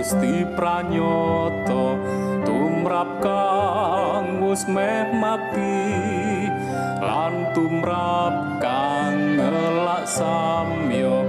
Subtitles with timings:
[0.00, 1.92] Gusti pranyata
[2.48, 6.48] tumrap kang wis meh mati
[7.04, 11.20] lan tumrap kang ngelak samyo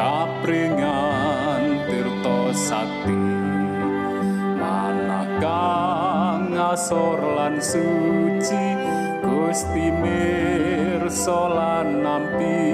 [0.00, 3.28] kapringan tirta sakti.
[4.56, 8.66] Manakang asor lan suci
[9.20, 12.72] Gusti mirsa lan nampi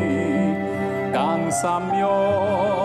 [1.11, 2.80] kang samyo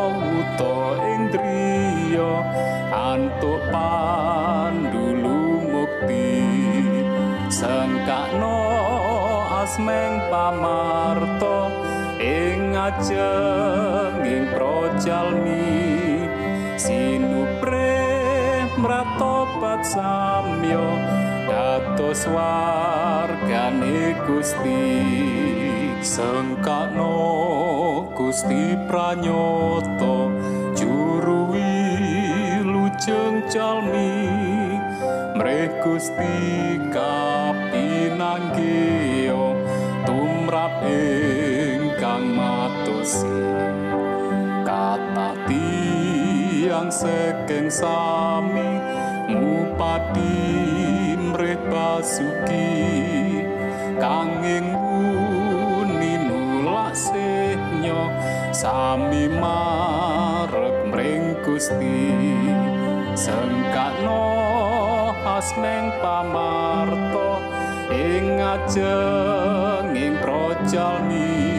[7.50, 8.58] sengkakno
[9.66, 11.70] asmeng pamarto
[12.22, 15.86] ing ajenging projalmi.
[16.76, 17.98] Sinupre
[18.78, 20.86] mratobat samyo
[21.50, 24.86] dados wargane Gusti.
[26.06, 27.18] Sengkakno
[28.14, 30.30] Gusti pranyata
[30.78, 34.55] juru wilujeng calmi
[35.46, 39.30] Gusti kapinanggih
[40.02, 43.30] tumrap ingkang matosi
[44.66, 48.82] kata tiang saking sami
[49.30, 50.34] ngupati
[51.14, 53.46] mreh basuki.
[54.02, 58.10] Kanging wuni nulak sehnya
[58.50, 62.10] sami marek mring Gusti.
[63.14, 64.35] Sengkakno
[65.46, 67.38] asmeng pamarto
[67.94, 71.54] ing ajenging projalmi.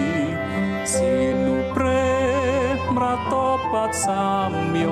[0.83, 2.19] Sinupre
[2.91, 4.91] mratobat samyo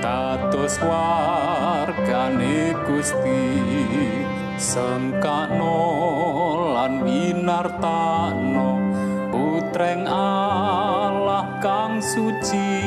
[0.00, 3.52] dados wargane Gusti.
[4.56, 5.76] Sengkakno
[6.72, 8.80] lan winartano
[9.28, 12.80] putreng Allah kang suci.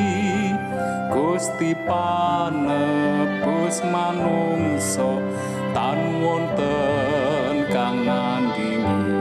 [1.14, 5.25] Gusti panebus manungsa
[5.76, 9.12] tan wonten kang nandingi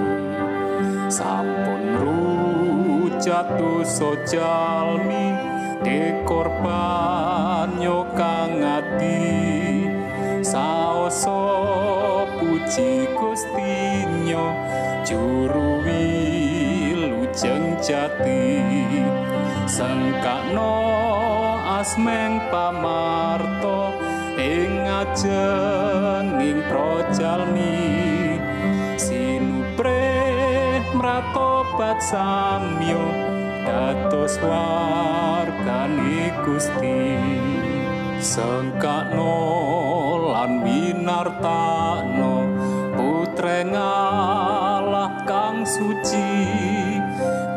[1.12, 5.36] sampun rujatu sojalmi
[5.84, 9.20] de korban nyokang ati
[10.48, 11.44] saoso
[12.40, 14.56] puji gustinyo
[15.04, 16.08] juruwi
[17.04, 18.64] lujeng jati.
[19.68, 20.72] Sengkakno
[21.84, 24.05] asmeng pamarto
[24.36, 27.80] ing ajenging projalmi
[29.00, 30.12] sinupre
[30.92, 33.00] mratobat samyo
[33.64, 37.16] dados wargane Gusti.
[38.20, 39.38] Sengkakno
[40.34, 42.36] lan winartano
[42.98, 46.58] putreng Allah kang suci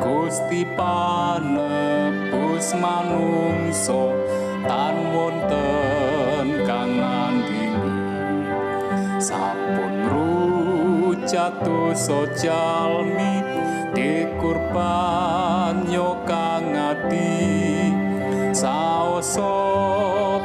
[0.02, 4.12] Gusti panebus manungso
[4.66, 5.97] tan wonten
[9.28, 13.44] sampun rujatuh sojalmi
[13.92, 17.92] dikurban yo kang ati
[18.56, 19.52] saoso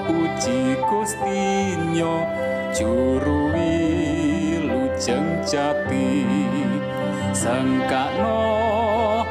[0.04, 2.28] puji gustinyo
[2.76, 6.28] juru wilujeng jati.
[7.32, 8.44] Sengkakno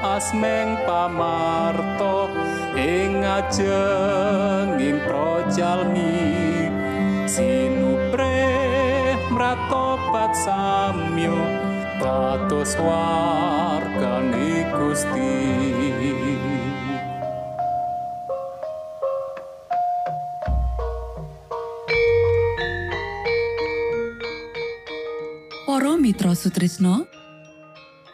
[0.01, 2.33] asmeng pamarto
[2.77, 6.19] ing ajenging projalmi
[7.25, 7.82] sinupre mratobat
[10.43, 11.39] samyo
[12.03, 15.31] dados wargane Gusti.
[25.63, 27.07] Para Mitra Sutrisno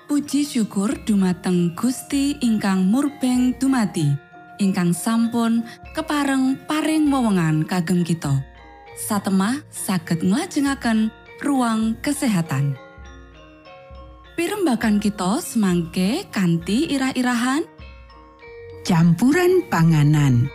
[0.04, 4.04] Puji syukur dumateng Gusti ingkang murbeng dumati
[4.60, 5.64] ingkang sampun
[5.96, 8.44] kepareng paring wewenngan kagem kita.
[8.98, 12.74] Satemah saged nglajengaken ruang kesehatan.
[14.34, 17.66] Pirembakan kita semangke kanthi irah-irahan.
[18.86, 20.50] Campuran panganan.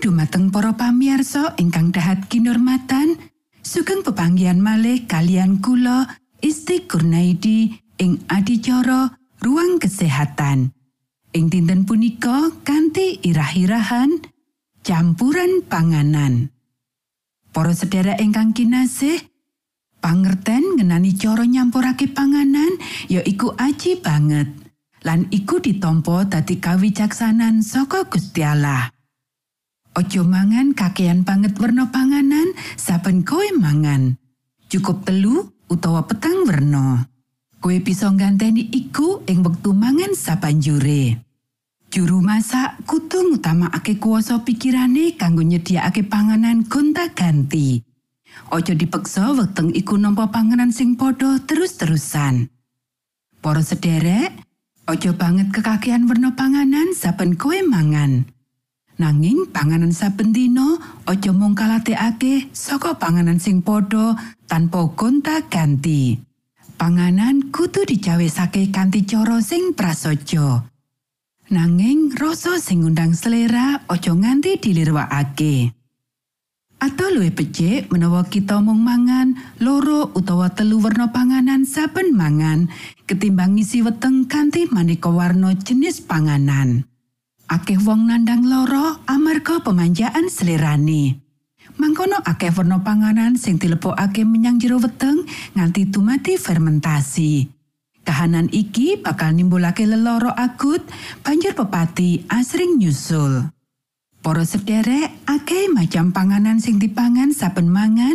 [0.00, 3.20] Dumateng para pamiarsa ingkang dahat kinurmatan
[3.60, 6.08] sugeng pepanggihan malih kalian kula
[6.50, 7.70] Isti Kurnaidi
[8.02, 9.06] ing adicara
[9.38, 10.74] ruang kesehatan
[11.30, 14.18] ing dinten punika kanthi irah-irahan
[14.82, 16.50] campuran panganan
[17.54, 19.30] Para sedherek ingkang kinasih
[20.02, 24.50] pangerten ngenani cara nyampurake panganan ya iku aji banget
[25.06, 28.90] lan iku ditampa dadi kawicaksanan saka Gusti Allah.
[29.94, 34.18] Ojo mangan kakean banget werna panganan saben kowe mangan.
[34.66, 37.06] Cukup telu utawa petang werna.
[37.62, 41.22] Kowe bisa ngganteni iku ing wektu mangan sabanjure.
[41.90, 47.82] Juru masak kudu ngutamakake kuasa pikirane kanggo nyediakake panganan gonta-ganti.
[48.54, 52.46] Ojo dipeksa weteng iku nampa panganan sing padha terus-terusan.
[53.42, 54.38] Para sederek,
[54.86, 58.24] ojo banget kekakean werna panganan saben kowe mangan.
[59.00, 60.76] Nanging panganan saben dina
[61.08, 64.12] aja mung kalatekake saka panganan sing padha
[64.44, 66.20] tanpa gonta-ganti.
[66.76, 70.68] Panganan kudu dicawesake kanthi cara sing prasaja.
[71.48, 75.72] Nanging rasa sing ngundang selera aja nganti dilirwakake.
[76.76, 79.32] Atau luwih becik menawa kita mung mangan
[79.64, 82.68] loro utawa telu werna panganan saben mangan
[83.08, 86.89] ketimbang ngisi weteng kanthi maneka warna jenis panganan.
[87.50, 91.18] Akeh wong nandang loro amarga pemanjaan selerane.
[91.82, 95.26] Mangkono akeh werna panganan sing dilebokake menyang jero weteng
[95.58, 97.50] nganti dumati fermentasi.
[98.06, 100.80] Kahanan iki bakal nimbulake leloro akut,
[101.26, 103.50] banjur pepati asring nyusul.
[104.20, 108.14] Para sederek, akeh macam panganan sing dipangan saben mangan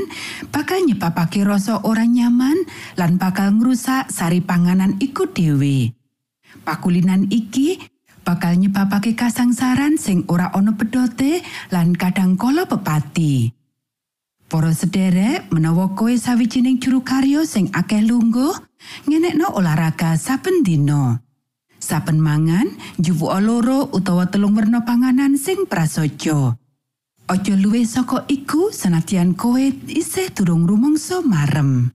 [0.54, 2.56] bakal nyebabake rasa ora nyaman
[2.96, 5.92] lan bakal ngrusak sari panganan iku dhewe.
[6.62, 7.95] Pakulinan iki
[8.26, 13.54] bakal nyebabake kasangsaran sing ora ana pedote lan kadang kala pepati.
[14.50, 18.54] Para sederek, menawa kowe sawijining juru karya sing akeh lungguh,
[19.06, 21.22] ngenekno olahraga saben dina.
[21.82, 26.58] Saben mangan, juwuka loro utawa telung werna panganan sing prasaja.
[27.26, 31.90] Aja luwih saka iku senadyan kowe isih durung rumangsa marem.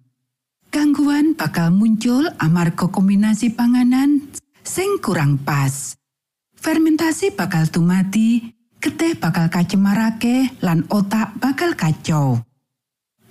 [0.75, 4.27] Gangguan bakal muncul amarga kombinasi panganan
[4.67, 6.00] sing kurang pas.
[6.61, 8.53] Fermentasi bakal tumati,
[8.85, 12.45] getih bakal kacemarake lan otak bakal kacau.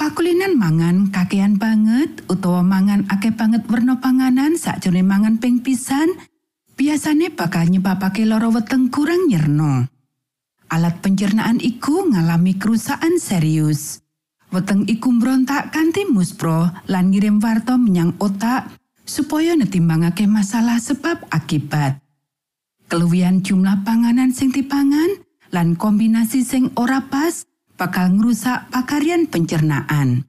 [0.01, 6.09] Pakulinan mangan kakean banget utawa mangan akeh banget werna panganan sakjroning mangan ping pisan
[6.73, 9.85] biasane bakal nyebabake lara weteng kurang nyerno.
[10.73, 14.01] Alat pencernaan iku ngalami kerusakan serius.
[14.49, 18.73] Weteng iku mbrontak kanthi muspro lan ngirim warta menyang otak
[19.05, 22.01] supaya netimbangake masalah sebab akibat.
[22.89, 25.21] Keluwihan jumlah panganan sing dipangan
[25.53, 27.45] lan kombinasi sing ora pas
[27.77, 30.25] bakal ngrusak pakaryan pencernaan.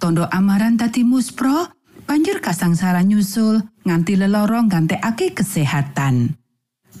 [0.00, 1.68] Tondo amaran tadi muspro
[2.08, 6.40] banjur kasangsaran nyusul nganti leloro nggantekake kesehatan.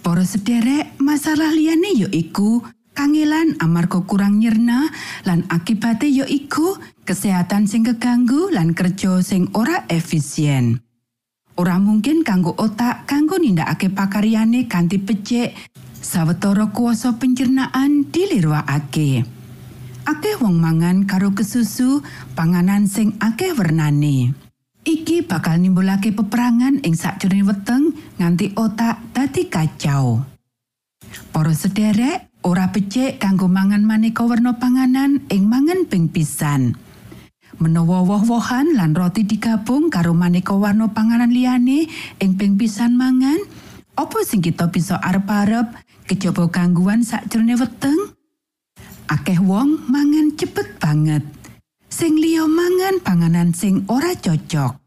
[0.04, 2.60] Para sederek, masalah liyane ya iku
[2.92, 4.84] kangelan amarga kurang nyerna
[5.24, 6.76] lan akibate ya iku
[7.08, 10.83] kesehatan sing keganggu lan kerja sing ora efisien.
[11.54, 15.54] Ora mungkin kanggo otak kanggo nindakake pakaryane kanthi becik
[16.02, 19.22] sawetara kuasa pencernaan dilirwakake.
[20.02, 22.02] Akeh wong mangan karo kesusu
[22.34, 24.34] panganan sing akeh wernane.
[24.82, 30.26] Iki bakal nimbulake peperangan ing sakjroning weteng nganti otak dadi kacau.
[31.30, 36.74] Para sederek, ora becik kanggo mangan maneka werna panganan ing mangan ping pisan.
[37.64, 41.88] Menawa woh-wohan lan roti digabung karo maneka warna panganan liyane
[42.20, 43.40] ing ping pisan mangan,
[43.96, 45.72] apa sing kita bisa arep-arep
[46.04, 48.12] kejaba gangguan sakjroning weteng?
[49.08, 51.24] Akeh wong mangan cepet banget.
[51.94, 54.82] sing liya mangan panganan sing ora cocok.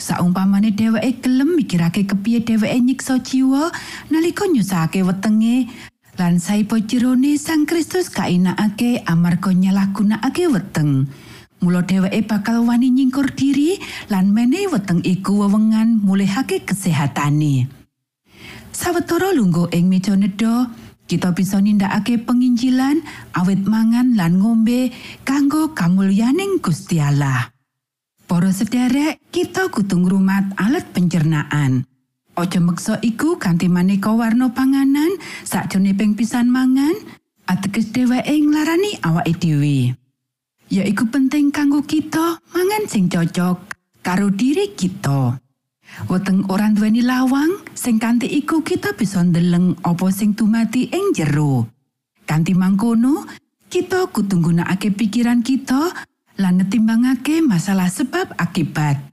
[0.00, 3.68] Saumpamane dheweke gelem mikirake kepiye dheweke nyiksa jiwa
[4.08, 5.68] nalika nyusahake wetenge
[6.16, 11.12] lan saipo jerone Sang Kristus kainakake amarga nyalahgunakake weteng.
[11.60, 13.76] Mula dheweke bakal wani nyingkur diri
[14.08, 17.68] lan menehi weteng iku wewengan mulihake kesehatane.
[18.72, 20.72] Sawetara lungguh ing meja nedha,
[21.04, 23.04] kita bisa nindakake penginjilan
[23.36, 24.88] awit mangan lan ngombe
[25.20, 27.52] kanggo kamulyaning Gusti Allah.
[28.24, 31.84] Para sederek, kita kudu ngrumat alat pencernaan.
[32.40, 35.12] Ojo meksa iku kanthi maneka warna panganan
[35.44, 36.96] sakjane ping pisan mangan,
[37.44, 39.99] ateges dheweke nglarani awake dhewe.
[40.70, 43.58] Ya iku penting kanggo kita mangan sing cocok
[44.06, 45.34] karo diri kita.
[46.06, 51.66] Weteng ora duweni lawang, sing kanthi iku kita bisa ndeleng apa sing dumati ing jero.
[52.22, 53.26] Kanthi mangkono,
[53.66, 55.90] kita kudu nggunakake pikiran kita
[56.38, 59.10] lan netimbangake masalah sebab akibat.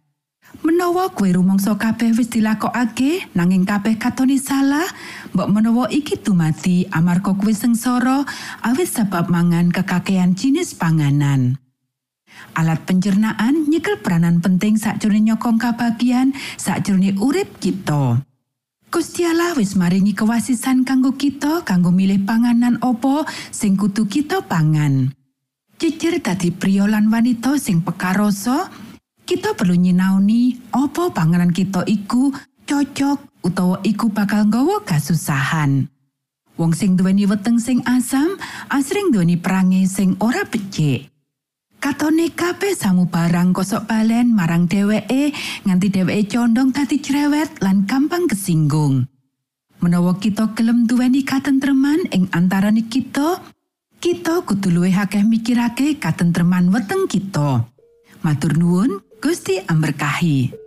[0.61, 4.85] Menawa kue rumangsa kabeh wis dilakokake nanging kabeh katoni salah,
[5.37, 8.25] mbok menawa iki dumati amarga kue sengsara
[8.65, 11.61] awit sebab mangan kekakean jinis panganan.
[12.57, 18.25] Alat pencernaan nyekel peranan penting sakjroning nyokong kabagian sakjroning urip kita.
[18.89, 23.21] Gusti Allah wis maringi kewasisan kanggo kita kanggo milih panganan opo
[23.53, 25.13] sing kudu kita pangan.
[25.77, 28.65] Jejer dadi pria lan wanita sing pekaroso,
[29.21, 32.33] kita perlu nyinaoni opo panganan kita iku
[32.65, 35.87] cocok utawa iku bakal nggawa kasusahan.
[36.59, 38.35] Wong sing duweni weteng sing asam,
[38.67, 41.07] asring duweni perangi sing ora becik.
[41.77, 45.31] Katone kabeh samu barang kosok balen marang dheweke
[45.63, 49.05] nganti dheweke condong dadi cerewet lan gampang kesinggung.
[49.77, 53.37] Menawa kita gelem duweni katentreman ing antarane kita,
[54.01, 57.69] kita kudu luwih akeh mikirake katentreman weteng kita.
[58.25, 60.66] Matur nuwun, Gusti amberkahi.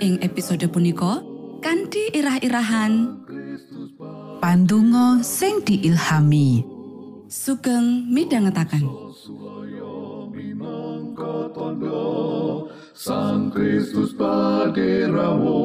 [0.00, 1.20] ing episode punika
[1.60, 3.26] kanthi irah-irahan.
[4.38, 6.78] Pandungo sing diilhami.
[7.28, 8.08] sugeng
[11.52, 15.60] tondo Sang Kristus paderamu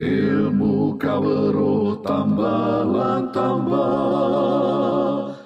[0.00, 2.88] Ilmu kawero tambah
[3.36, 5.36] tambah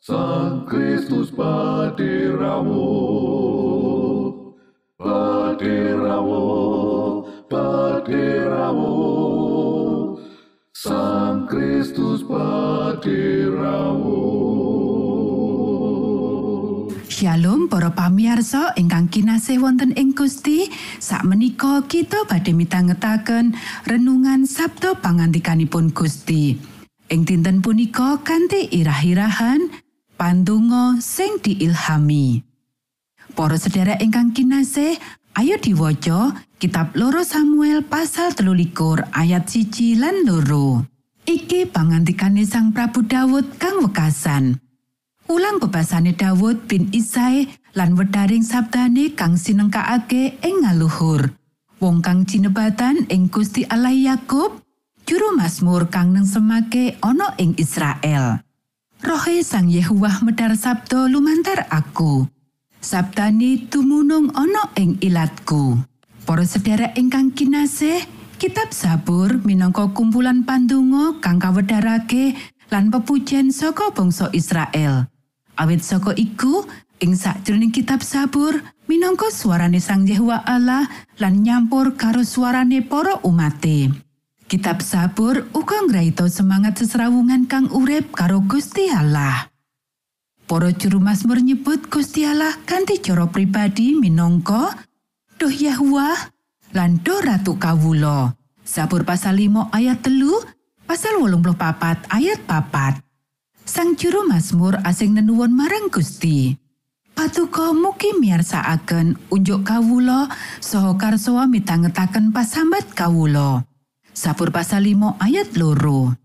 [0.00, 2.88] Sang Kristus paderamu
[8.06, 8.94] Paderamu
[10.70, 14.22] Sang Kristus paderamu
[17.10, 20.70] Shalom para pamiarsa ingkang kinasih wonten ing Gusti.
[21.02, 23.58] Sakmenika kita badhe mitangetaken
[23.90, 26.62] renungan Sabda pangandikanipun Gusti.
[27.10, 29.66] Ing dinten punika kanthi irah-irahan
[30.14, 32.46] Pandonga sing diilhami.
[33.34, 34.94] Para sedherek ingkang kinasih,
[35.34, 40.88] ayo diwaca kitab Loro Samuel pasal telulikur ayat siji lan loro.
[41.26, 44.62] Iki pangandikane Sang Prabu Dawud kang wekasan.
[45.26, 51.34] Ulang bebasane Daud bin Isai lan wedaring sabdane kang sinengkakake ing ngaluhur.
[51.82, 54.62] Wong kang jinebatan ing Gusti Allah Yakub,
[55.02, 58.40] juru Mazmur kang nengsemake ana ing Israel.
[59.02, 62.30] Rohe Sang Yehuwah medar sabda lumantar aku.
[62.78, 65.95] Sabdane tumunung ana ing ilatku.
[66.26, 68.02] Para sedherek ingkang kinasih,
[68.36, 72.34] Kitab Sabur minangka kumpulan pandonga kang kawedharake
[72.68, 75.06] lan pepujian saka bangsa Israel.
[75.56, 76.66] Awit saka iku,
[77.00, 78.58] ing sakjroning kitab Sabur
[78.90, 80.84] minangka suarane Sang Yehuwa Allah
[81.16, 83.88] lan nyampur karo suarane para umate.
[84.50, 89.48] Kitab Sabur uga ngraita semangat sesrawungan kang urip karo Gusti Allah.
[90.46, 94.85] Para juru Mazmur nyebut Gusti Allah kanthi cara pribadi minangka
[95.36, 96.32] Duh Yahuwah
[96.72, 98.32] lan Duh Ratu Kawula.
[98.64, 100.32] Sabur pasal 5 ayat telu,
[100.88, 103.04] pasal 84 ayat papat.
[103.68, 106.56] Sang juru Mazmur asing nenuwun marang Gusti.
[107.12, 110.28] Patuko mugi miyarsakaken unjuk kawula
[110.60, 113.64] saha karsowa mitangetaken pasambat kawula.
[114.16, 116.16] Sabur pasal 5 ayat loro.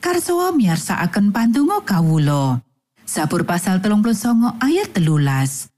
[0.00, 2.64] Karsowa miyarsakaken pandonga kawula.
[3.04, 5.71] Sabur pasal 39 ayat telulas.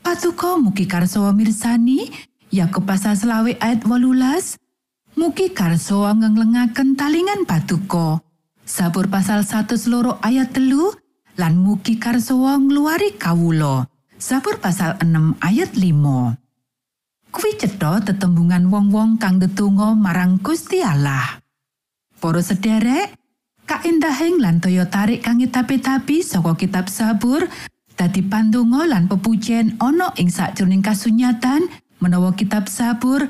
[0.00, 2.08] Patuko mugi karsowa mirsani
[2.48, 4.56] Yakub pasal selawe ayat 18
[5.20, 8.24] Mugi karsowa ngenglengaken talingan patuko.
[8.64, 10.88] Sabur pasal 1 loro ayat telu
[11.36, 13.84] lan mugi karsowa ngluari kawulo.
[14.16, 17.30] Sabur pasal 6 ayat 5.
[17.30, 21.44] Kuwi cetha tetembungan wong-wong kang ndedonga marang Gusti Allah.
[22.16, 23.12] Para sederek,
[23.68, 27.44] kaendahing lan toya tarik kang tapi-tapi saka kitab Sabur
[28.00, 31.68] dadi pandonga lan pepujian ana ing sakjroning kasunyatan
[32.00, 33.28] menawa kitab Sabur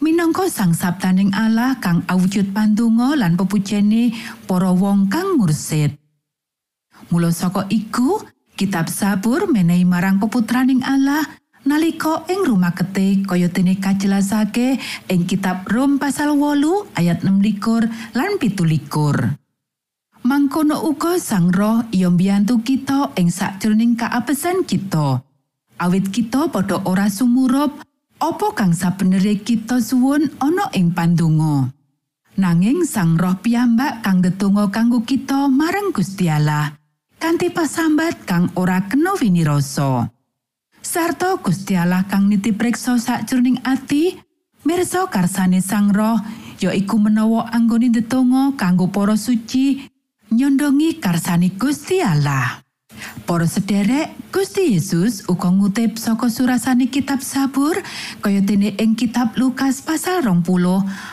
[0.00, 4.16] minangka sang sabdaning Allah kang awujud pandonga lan pepujene
[4.48, 6.00] para wong kang mursid.
[7.12, 8.24] Mula saka iku,
[8.56, 11.28] kitab Sabur menehi marang peputraning Allah
[11.68, 14.80] nalika ing rumah kete kaya dene kajelasake
[15.12, 19.36] ing kitab Rom pasal wolu ayat 6 lan pitulikur.
[20.26, 25.22] Mangkono uga sang roh iya mbiyantu kita ing sakjroning kaapesan kita.
[25.78, 27.78] Awit kita padha ora sumurup
[28.18, 31.70] apa kang sabenere kita suwun ana ing pandonga.
[32.34, 36.74] Nanging sang roh piyambak kang ndedonga kanggo kita marang Gusti Allah
[37.18, 40.10] kanthi pasambat kang ora kena winirasa.
[40.82, 44.18] Sarta Gusti Allah kang nitipreksa sakjroning ati,
[44.66, 46.18] mirsa karsane sang roh
[46.58, 49.86] yaiku menawa anggone ndedonga kanggo para suci
[50.32, 52.60] nyondongi karsane Gusti Allah.
[53.28, 57.76] Para sederek, Gusti Yesus uga ngutip saka surasane kitab Sabur
[58.24, 60.42] kaya dene ing kitab Lukas pasal 20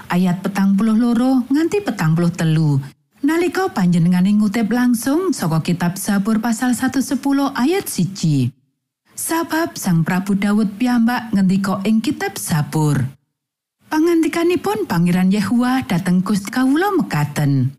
[0.10, 2.80] ayat petang puluh loro nganti petang puluh telu.
[3.26, 7.20] Nalika panjenengane ngutip langsung saka kitab Sabur pasal 110
[7.58, 8.54] ayat siji.
[9.16, 13.00] Sabab Sang Prabu Daud piyambak ngendika ing kitab Sabur.
[13.88, 17.72] Pangandikanipun Pangeran Yehuwa dhateng Gusti kawula mekaten.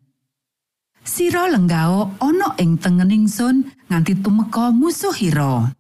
[1.07, 5.71] Sira lenggao ana ing tengening sun nganti tumeka musuh hira.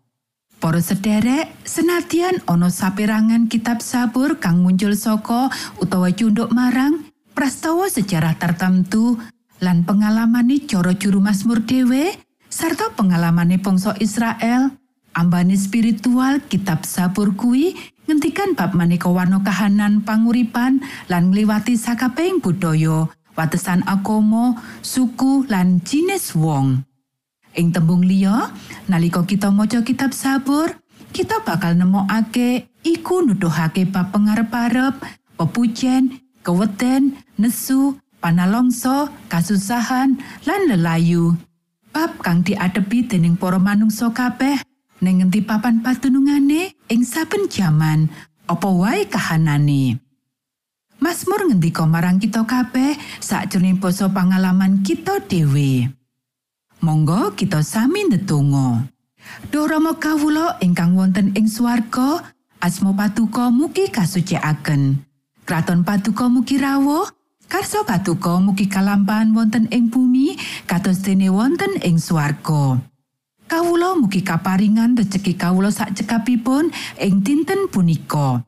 [0.62, 5.51] Para sederek, senadyan ana saperangan kitab sabur kang muncul saka
[5.83, 9.19] utawa cunduk marang prastawa sejarah tertentu
[9.59, 12.15] lan pengalamane cara juru Mazmur dhewe
[12.47, 14.73] sarta pengalamane bangsa Israel,
[15.12, 17.75] ambane spiritual kitab sabur kuwi
[18.07, 26.33] ngentikan bab maneka warna kahanan panguripan lan ngliwati sakabehing budaya, watesan agama, suku lan jinis
[26.35, 26.83] wong.
[27.57, 28.53] Ing tembung liya,
[28.88, 30.77] nalika kita maca kitab sabur,
[31.12, 35.01] kita bakal nemokake iku nuduhake bab pengarep-arep,
[35.40, 41.33] pepujen, keweden, nesu, panalongso, kasusahan, lan lelayu.
[41.96, 44.61] Bab kang diadepi dening para manungsa kabeh
[45.01, 48.12] ning ngendi papan patunungane ing saben jaman,
[48.44, 50.06] apa wae kahanane.
[50.97, 55.93] Mazmur ngendika marang kita kabeh sakjroning basa pangalaman kita dhewe.
[56.81, 58.89] Monggo kita sami ndedonga.
[59.53, 62.25] Duh Rama kawula ingkang wonten ing swarga,
[62.65, 65.05] asma patuko mugi kasucikaken.
[65.45, 67.05] Kraton patuko mugi rawuh,
[67.45, 72.81] karso patuko mugi kalampahan wonten ing bumi kados dene wonten ing swarga.
[73.45, 78.41] Kawula mugi kaparingan rejeki kawula sak cekapipun ing dinten punika.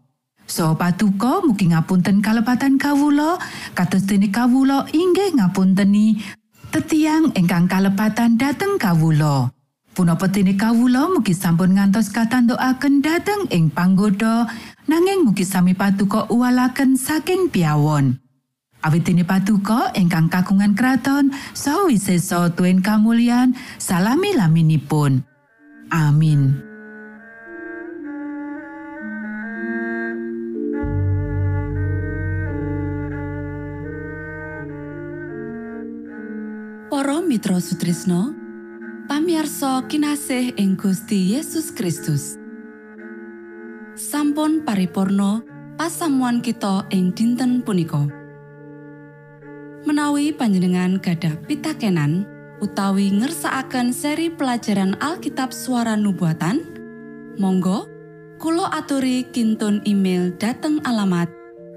[0.48, 3.36] So patuko mugi ngapunten kalepatan kawula
[3.76, 6.24] kados dene kawula inggih ngapunteni
[6.72, 9.52] tetiang ingkang kalepatan dateng kawula.
[9.92, 14.48] Punapa dene kawula mugi sampun ngantos katandukaken dateng ing panggoda
[14.88, 18.16] nanging mugi sami patuko uwalaken saking piawon.
[18.80, 25.28] Awit dene patuko ingkang kagungan kraton saha wisesa kamulyan salami laminipun.
[25.92, 26.67] Amin.
[37.28, 38.32] Mitra Sutrisno
[39.04, 42.40] pamiarsa kinasih ing Gusti Yesus Kristus.
[43.92, 45.44] Sampun paripurno
[45.76, 48.08] pasamuan kita ing dinten punika.
[49.84, 52.24] Menawi panjenengan gadah pitakenan
[52.64, 56.64] utawi ngersaakan seri pelajaran Alkitab suara nubuatan
[57.36, 57.92] Monggo
[58.40, 61.28] Kulo aturi kintun email dateng alamat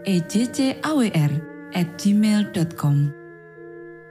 [0.08, 1.32] ejcawr
[1.76, 3.21] at gmail.com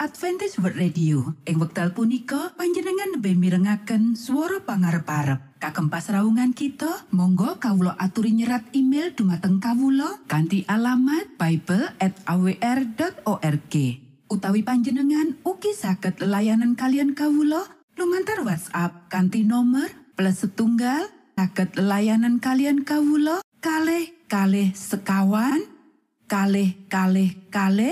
[0.00, 1.36] Adventist World Radio.
[1.44, 5.60] Ing wekdal punika panjenengan lebih mirengaken swara pangarep-arep.
[5.60, 13.74] Kagem pasraungan kita, monggo kawula aturi nyerat email dumateng kawula kanthi alamat bible@awr.org.
[14.32, 17.68] Utawi panjenengan ugi saged layanan kalian kawula
[18.00, 25.60] lumantar WhatsApp kanthi nomor plus setunggal saged layanan kalian kawula kalih kalih sekawan
[26.30, 27.88] kalih kalih kalih